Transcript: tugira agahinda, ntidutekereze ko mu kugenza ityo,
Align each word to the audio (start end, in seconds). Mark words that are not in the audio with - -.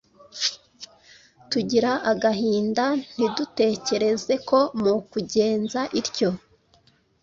tugira 1.51 1.91
agahinda, 2.11 2.85
ntidutekereze 3.13 4.33
ko 4.49 4.59
mu 4.81 4.93
kugenza 5.11 5.81
ityo, 5.99 6.29